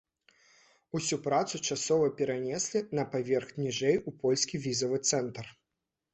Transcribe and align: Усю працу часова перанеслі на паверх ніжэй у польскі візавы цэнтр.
Усю 0.99 1.19
працу 1.27 1.61
часова 1.75 2.07
перанеслі 2.21 2.81
на 3.01 3.07
паверх 3.13 3.53
ніжэй 3.63 4.01
у 4.01 4.17
польскі 4.27 4.63
візавы 4.67 4.97
цэнтр. 5.13 5.55